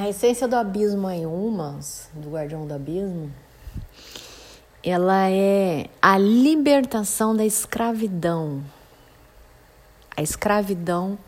[0.00, 3.30] A essência do abismo em Umas, do guardião do abismo,
[4.82, 8.64] ela é a libertação da escravidão.
[10.16, 11.18] A escravidão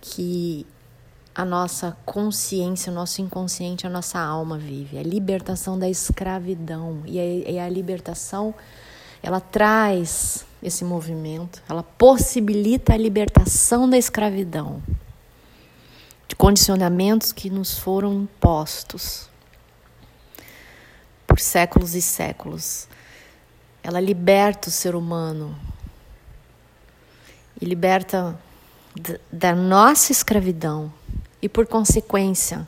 [0.00, 0.66] que
[1.34, 4.96] a nossa consciência, o nosso inconsciente, a nossa alma vive.
[4.96, 7.02] A libertação da escravidão.
[7.04, 8.54] E a, libertação,
[9.22, 14.80] ela traz esse movimento, ela possibilita a libertação da escravidão
[16.42, 19.30] condicionamentos que nos foram impostos
[21.24, 22.88] por séculos e séculos.
[23.80, 25.56] Ela liberta o ser humano
[27.60, 28.36] e liberta
[29.30, 30.92] da nossa escravidão
[31.40, 32.66] e, por consequência,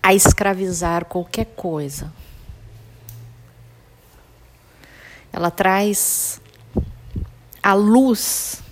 [0.00, 2.12] a escravizar qualquer coisa.
[5.32, 6.40] Ela traz
[7.60, 8.62] a luz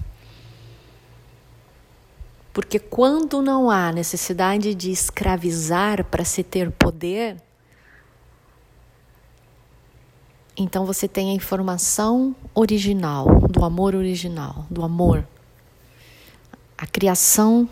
[2.53, 7.37] porque quando não há necessidade de escravizar para se ter poder,
[10.57, 15.27] então você tem a informação original, do amor original, do amor.
[16.77, 17.69] A criação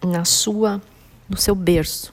[0.00, 0.80] na sua
[1.28, 2.12] no seu berço.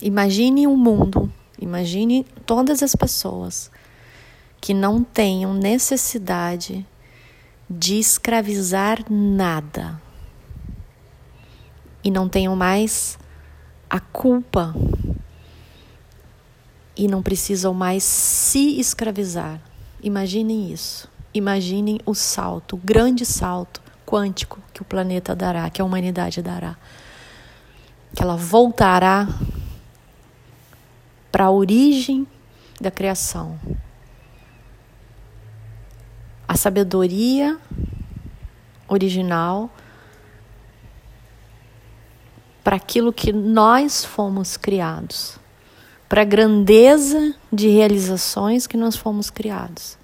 [0.00, 3.70] Imagine um mundo, imagine todas as pessoas
[4.60, 6.86] que não tenham necessidade
[7.68, 10.00] de escravizar nada
[12.02, 13.18] e não tenham mais
[13.90, 14.74] a culpa
[16.96, 19.60] e não precisam mais se escravizar.
[20.02, 21.08] Imaginem isso.
[21.34, 26.76] Imaginem o salto, o grande salto quântico que o planeta dará, que a humanidade dará.
[28.14, 29.28] Que ela voltará
[31.30, 32.26] para a origem
[32.80, 33.58] da criação,
[36.56, 37.58] sabedoria
[38.88, 39.70] original
[42.62, 45.38] para aquilo que nós fomos criados,
[46.08, 49.96] para a grandeza de realizações que nós fomos criados.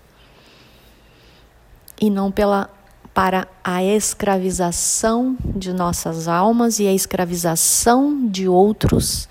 [2.00, 2.70] E não pela
[3.14, 9.28] para a escravização de nossas almas e a escravização de outros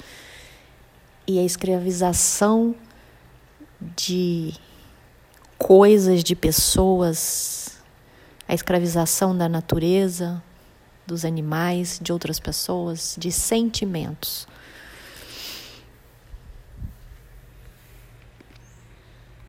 [1.25, 2.75] e a escravização
[3.95, 4.53] de
[5.61, 7.77] coisas, de pessoas,
[8.47, 10.41] a escravização da natureza,
[11.05, 14.47] dos animais, de outras pessoas, de sentimentos.